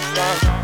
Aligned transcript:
listen. 0.00 0.61